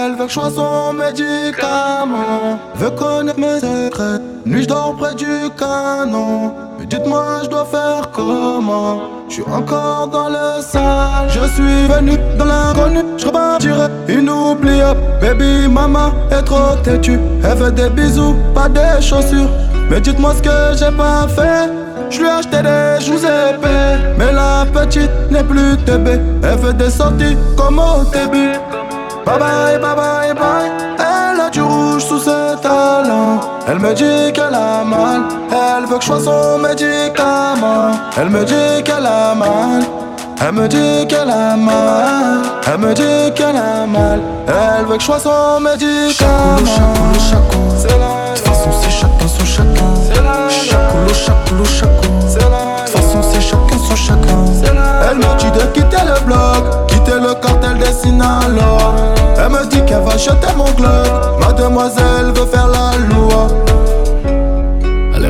Elle 0.09 0.15
veut 0.15 0.25
que 0.25 0.29
je 0.29 0.39
sois 0.39 0.49
son 0.49 0.93
médicament. 0.93 2.57
Veut 2.75 2.89
connaître 2.89 3.39
mes 3.39 3.59
secrets. 3.59 4.19
Nuit, 4.43 4.63
je 4.63 4.67
dors 4.67 4.95
près 4.97 5.13
du 5.13 5.25
canon. 5.55 6.51
Mais 6.79 6.87
dites-moi, 6.87 7.41
je 7.43 7.49
dois 7.49 7.65
faire 7.65 8.09
comment? 8.11 9.01
Je 9.27 9.35
suis 9.35 9.43
encore 9.43 10.07
dans 10.07 10.29
le 10.29 10.63
sale. 10.63 11.27
Je 11.27 11.45
suis 11.53 11.87
venu 11.87 12.17
dans 12.39 12.45
l'inconnu. 12.45 13.01
Je 13.17 13.27
repartirai 13.27 13.87
inoubliable. 14.07 14.99
Baby, 15.21 15.67
maman 15.69 16.11
est 16.31 16.41
trop 16.41 16.75
têtue. 16.83 17.19
Elle 17.43 17.57
veut 17.57 17.71
des 17.71 17.89
bisous, 17.89 18.35
pas 18.55 18.67
des 18.67 19.01
chaussures. 19.01 19.49
Mais 19.91 20.01
dites-moi 20.01 20.33
ce 20.37 20.41
que 20.41 20.77
j'ai 20.79 20.97
pas 20.97 21.27
fait. 21.27 21.69
Je 22.09 22.19
lui 22.19 22.25
ai 22.25 22.31
acheté 22.31 22.57
des 22.63 23.05
joues 23.05 23.19
épais 23.19 24.15
Mais 24.17 24.31
la 24.31 24.65
petite 24.73 25.11
n'est 25.29 25.43
plus 25.43 25.77
TB 25.85 26.07
Elle 26.41 26.57
fait 26.57 26.73
des 26.73 26.89
sorties 26.89 27.37
comme 27.55 27.77
au 27.77 28.03
début 28.11 28.57
Bye 29.29 29.37
bye, 29.37 29.77
bye 29.77 29.95
bye, 29.95 30.33
bye. 30.33 30.71
Elle 30.97 31.39
a 31.39 31.49
du 31.51 31.61
rouge 31.61 32.03
sous 32.03 32.19
ses 32.19 32.59
talons. 32.63 33.39
Elle 33.67 33.77
me 33.77 33.93
dit 33.93 34.33
qu'elle 34.33 34.55
a 34.55 34.83
mal. 34.83 35.21
Elle 35.51 35.85
veut 35.85 35.97
que 35.97 36.01
je 36.01 36.07
sois 36.07 36.19
son 36.19 36.57
médicament. 36.57 37.91
Elle 38.17 38.29
me 38.29 38.43
dit 38.43 38.83
qu'elle 38.83 39.05
a 39.05 39.35
mal. 39.35 39.83
Elle 40.41 40.53
me 40.53 40.67
dit 40.67 41.05
qu'elle 41.07 41.29
a 41.29 41.57
mal, 41.57 42.41
elle 42.65 42.77
me 42.77 42.93
dit 42.93 43.33
qu'elle 43.35 43.57
a 43.57 43.85
mal, 43.85 44.21
elle 44.47 44.85
veut 44.85 44.95
que 44.95 45.01
je 45.01 45.05
sois 45.05 45.19
son 45.19 45.59
médicament. 45.59 46.65
C'est 47.77 47.89
la, 47.89 48.33
de 48.33 48.37
toute 48.37 48.47
façon 48.47 48.71
c'est 48.81 48.89
chacun 48.89 49.27
son 49.27 49.45
chacun. 49.45 49.83
Toute 52.85 52.95
façon 52.95 53.21
c'est 53.21 53.41
son. 53.41 53.57
Elle 55.11 55.17
me 55.17 55.37
dit 55.39 55.51
de 55.51 55.65
quitter 55.73 56.03
le 56.05 56.25
bloc, 56.25 56.87
quitter 56.87 57.19
le 57.19 57.33
cartel 57.35 57.77
des 57.77 57.91
Sinaloa 57.91 58.68
acheter 60.19 60.53
mon 60.57 60.65
club 60.73 61.39
Mademoiselle 61.39 62.33
veut 62.35 62.45
faire 62.45 62.67
la 62.67 62.97
loi. 62.97 63.68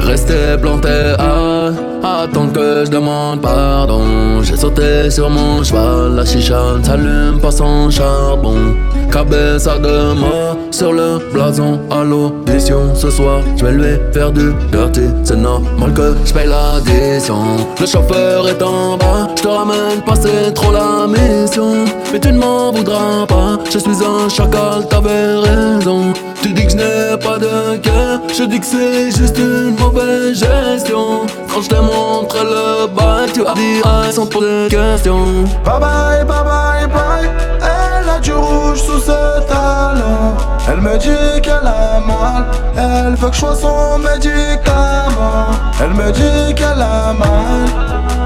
Restée 0.10 0.58
plantée 0.60 1.14
à 1.20 2.24
attendre 2.24 2.52
que 2.52 2.84
je 2.84 2.90
demande 2.90 3.42
pardon. 3.42 4.42
J'ai 4.42 4.58
sauté 4.58 5.12
sur 5.12 5.30
mon 5.30 5.64
cheval, 5.64 6.16
la 6.16 6.26
chicha 6.26 6.78
ne 6.80 6.84
s'allume 6.84 7.40
pas 7.40 7.52
sans 7.52 7.92
charbon. 7.92 8.76
Cabeza 9.12 9.78
de 9.78 10.14
mort 10.20 10.58
sur 10.72 10.94
le 10.94 11.20
blason 11.32 11.80
à 11.92 12.04
l'audition. 12.04 12.96
Ce 12.96 13.12
soir, 13.12 13.42
je 13.56 13.66
vais 13.66 13.72
lui 13.72 14.00
faire 14.12 14.32
du 14.32 14.52
dirty. 14.72 15.02
C'est 15.24 15.36
normal 15.36 15.94
que 15.94 16.16
je 16.26 16.34
paye 16.34 16.48
l'addition. 16.48 17.38
Le 17.80 17.86
chauffeur 17.86 18.50
est 18.50 18.62
en 18.64 18.98
bas, 18.98 19.28
je 19.38 19.44
te 19.44 19.48
ramène 19.48 20.02
pas, 20.08 20.16
c'est 20.16 20.52
trop 20.56 20.72
la 20.72 21.06
mission. 21.06 21.86
Mais 22.12 22.20
tu 22.20 22.32
ne 22.32 22.40
m'en 22.40 22.72
voudras 22.72 23.28
pas, 23.28 23.60
je 23.72 23.78
suis 23.78 24.04
un 24.04 24.28
chacal, 24.28 24.88
t'avais 24.90 25.36
raison. 25.36 26.14
Tu 26.42 26.54
dis 26.54 26.66
que 26.66 26.72
je 26.72 26.78
n'ai 26.78 27.18
pas 27.18 27.38
de 27.38 27.78
cœur, 27.78 28.22
je 28.34 28.44
dis 28.44 28.60
que 28.60 28.66
c'est 28.66 29.12
juste 29.12 29.38
une 29.38 29.76
mauvaise 29.78 30.40
gestion. 30.40 31.26
Quand 31.54 31.62
je 31.62 31.70
te 31.70 31.76
montre 31.76 32.38
le 32.44 32.88
bas, 32.88 33.26
tu 33.34 33.44
vas 33.44 33.54
dire 33.54 33.84
ah, 33.84 34.10
sans 34.12 34.26
poser 34.26 34.48
de 34.48 34.70
questions. 34.70 35.44
Bye 35.66 35.80
bye, 35.80 36.26
bye 36.26 36.44
bye, 36.44 36.88
bye. 36.88 37.30
Elle 37.62 38.10
a 38.10 38.20
du 38.20 38.32
rouge 38.32 38.82
sous 38.82 39.00
ses 39.00 39.46
talons. 39.48 40.38
Elle 40.72 40.82
me 40.82 40.98
dit 40.98 41.42
qu'elle 41.42 41.56
a 41.56 42.00
mal. 42.00 42.46
Elle 42.78 43.16
veut 43.16 43.30
que 43.30 43.36
je 43.36 43.40
sois 43.40 43.56
son 43.56 43.98
médicament. 43.98 45.52
Elle 45.82 45.94
me 45.94 46.12
dit 46.12 46.56
qu'elle 46.56 46.82
a 46.82 47.14
mal. 47.14 47.68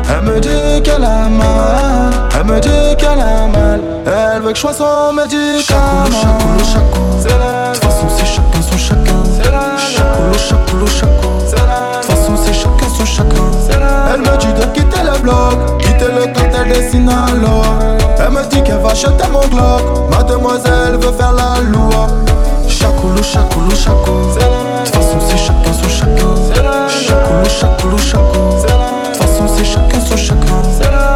Elle 0.09 0.21
me 0.21 0.39
dit 0.39 0.83
qu'elle 0.83 1.03
a 1.03 1.29
mal. 1.29 2.11
Elle 2.39 2.45
me 2.45 2.59
dit 2.59 2.95
qu'elle 2.97 3.19
a 3.19 3.47
mal. 3.47 3.81
Elle 4.05 4.41
veut 4.43 4.51
que 4.51 4.55
je 4.55 4.61
sois 4.61 4.73
son 4.73 5.13
médicament. 5.13 6.53
Chacoulou, 9.91 10.37
chacoulou, 10.37 10.87
chaco. 10.87 11.27
De 11.51 12.05
façon, 12.05 12.33
c'est 12.43 12.53
chacun 12.53 12.89
son 12.97 13.05
chacun. 13.05 13.43
Elle 14.13 14.21
me 14.21 14.37
dit 14.37 14.53
de 14.53 14.65
quitter 14.73 15.03
le 15.03 15.19
bloc, 15.21 15.77
quitter 15.79 16.07
le 16.15 16.25
cartel 16.33 16.71
des 16.71 16.89
Sinaloa. 16.89 17.63
Elle 18.19 18.31
me 18.31 18.43
dit 18.49 18.61
qu'elle 18.63 18.79
va 18.79 18.91
acheter 18.91 19.27
mon 19.31 19.45
Glock. 19.47 20.09
Mademoiselle 20.09 20.97
veut 21.01 21.11
faire 21.11 21.33
la 21.33 21.61
loi. 21.69 22.07
Chacoulou, 22.67 23.23
chacoulou, 23.23 23.75
chaco. 23.75 24.11
De 24.35 24.89
façon, 24.89 25.19
c'est 25.27 25.37
chacun 25.37 25.73
son 25.73 25.89
chacun. 25.89 26.87
Chacoulou, 26.89 27.49
chacoulou, 27.49 27.97
chaco. 27.97 28.61
De 28.63 29.17
façon, 29.17 29.47
c'est 29.55 29.65
chacun 29.65 29.99
son 29.99 30.17
chacun. 30.17 30.61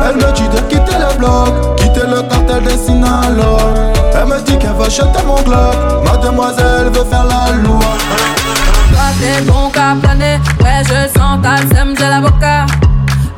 Elle 0.09 0.15
me 0.17 0.31
dit 0.33 0.47
de 0.49 0.59
quitter 0.69 0.97
le 0.99 1.17
bloc, 1.17 1.75
quitter 1.77 2.05
le 2.07 2.21
cartel 2.23 2.63
des 2.63 2.77
Sinaloa. 2.77 3.57
Elle 4.13 4.25
me 4.25 4.41
dit 4.41 4.57
qu'elle 4.57 4.73
va 4.73 4.85
acheter 4.85 5.23
mon 5.25 5.41
Glock. 5.43 6.03
Mademoiselle 6.03 6.89
veut 6.93 7.05
faire 7.05 7.25
la 7.25 7.53
loi. 7.63 7.79
T'es 9.19 9.41
bon 9.45 9.69
qu'à 9.71 9.95
planer, 9.99 10.37
ouais 10.61 10.83
je 10.83 11.19
sens 11.19 11.41
ta 11.41 11.57
sème, 11.75 11.95
j'ai 11.97 12.07
l'avocat 12.07 12.67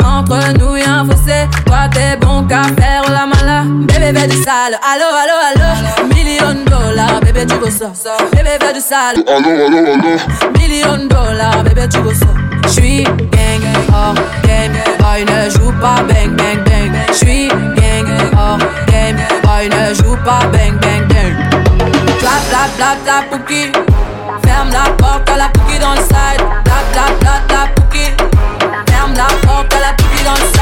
Entre 0.03 0.57
nous 0.59 0.75
y'a 0.75 0.95
un 0.99 1.05
fossé, 1.05 1.47
toi 1.65 1.87
t'es 1.89 2.17
bon 2.17 2.43
qu'à 2.47 2.63
faire 2.63 3.03
la 3.09 3.25
mala. 3.25 3.63
Bébé 3.87 4.19
fais 4.19 4.27
du 4.27 4.35
sale, 4.43 4.77
allo 4.83 5.05
allo 5.21 5.35
allo. 5.49 6.13
Million 6.13 6.65
dollars, 6.65 7.21
bébé 7.21 7.45
tu 7.45 7.55
veux 7.55 7.69
ça 7.69 7.93
Bébé 8.35 8.57
fais 8.59 8.73
du 8.73 8.81
sale, 8.81 9.23
allo 9.25 9.49
allo 9.49 9.77
allo. 9.77 10.59
Million 10.59 11.07
dollars, 11.07 11.63
bébé 11.63 11.87
tu 11.89 11.99
veux 11.99 12.13
ça 12.13 12.25
J'suis 12.67 13.03
gang, 13.03 13.63
hors 13.93 14.15
game, 14.43 14.73
boy 14.99 15.23
ne 15.23 15.49
joue 15.49 15.71
pas 15.79 16.03
bang 16.09 16.35
bang 16.35 16.61
bang. 16.65 16.91
J'suis 17.13 17.47
gang, 17.47 18.07
hors 18.37 18.57
game, 18.87 19.17
boy 19.43 19.69
ne 19.69 19.93
joue 19.93 20.17
pas 20.25 20.41
bang 20.51 20.77
bang 20.81 21.07
bang. 21.07 21.35
Bla 22.19 22.35
bla 22.49 22.67
bla 22.75 22.95
bla 23.03 23.23
pouki 23.31 23.71
Ferme 24.59 24.71
la 24.73 24.91
porte 24.97 25.29
à 25.29 25.37
la 25.37 25.47
pouki 25.47 25.79
dans 25.79 25.93
le 25.93 26.01
side. 26.01 26.43
La 29.15 29.27
porte 29.47 29.73
à 29.73 29.79
la 29.79 29.93
side 29.93 30.58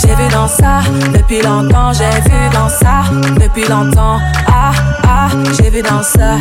j'ai 0.00 0.14
vu 0.14 0.28
dans 0.30 0.48
ça. 0.48 0.80
Depuis 1.12 1.42
longtemps, 1.42 1.92
j'ai 1.92 2.20
vu 2.28 2.48
dans 2.52 2.68
ça. 2.68 3.04
Depuis 3.40 3.68
longtemps, 3.68 4.18
ah 4.48 4.72
ah, 5.04 5.28
j'ai 5.56 5.70
vu 5.70 5.82
dans 5.82 6.02
ça. 6.02 6.36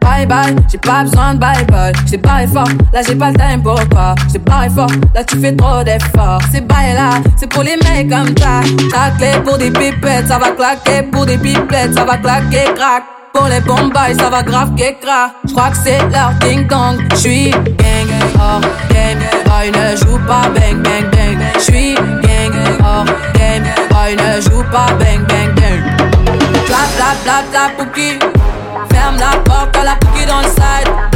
Bye 0.00 0.26
bye, 0.26 0.56
j'ai 0.70 0.78
pas 0.78 1.02
besoin 1.02 1.34
de 1.34 1.38
bye 1.38 1.64
bye. 1.66 1.92
J't'ai 2.06 2.16
barré 2.16 2.46
fort, 2.46 2.68
là 2.92 3.02
j'ai 3.06 3.14
pas 3.14 3.30
le 3.30 3.36
time 3.36 3.62
pour 3.62 3.88
toi. 3.88 4.14
J't'ai 4.28 4.38
barré 4.38 4.68
fort, 4.70 4.90
là 5.14 5.22
tu 5.22 5.38
fais 5.38 5.54
trop 5.54 5.84
d'efforts. 5.84 6.40
C'est 6.50 6.66
bye 6.66 6.94
là, 6.94 7.10
c'est 7.36 7.48
pour 7.48 7.62
les 7.62 7.76
mecs 7.76 8.08
comme 8.08 8.34
ça. 8.38 8.60
Ta 8.90 9.10
clé 9.16 9.32
pour 9.44 9.58
des 9.58 9.70
pipettes, 9.70 10.28
ça 10.28 10.38
va 10.38 10.50
claquer. 10.50 11.02
Pour 11.12 11.26
des 11.26 11.38
pipettes, 11.38 11.94
ça 11.94 12.04
va 12.04 12.16
claquer, 12.16 12.64
crack. 12.74 13.04
Pour 13.34 13.46
les 13.46 13.60
bombes, 13.60 13.92
ça 14.18 14.30
va 14.30 14.42
grave 14.42 14.74
qu'écra. 14.74 15.30
J'crois 15.46 15.70
que 15.70 15.76
c'est 15.76 15.98
leur 16.10 16.32
ding 16.40 16.66
dong. 16.66 16.98
J'suis 17.14 17.50
gang, 17.50 18.08
hors 18.40 18.60
game, 18.90 19.18
boy 19.44 19.70
ne 19.70 19.96
joue 19.96 20.18
pas 20.26 20.48
bang 20.54 20.82
bang 20.82 21.10
bang. 21.12 21.17
Bla 27.42 27.50
bla 27.50 27.70
pouki. 27.76 28.18
Ferme 28.90 29.18
la 29.18 29.36
porte 29.44 29.76
à 29.76 29.84
la 29.84 29.96
pouki 29.96 30.26
dans 30.26 30.38
le 30.38 30.48
side. 30.48 31.07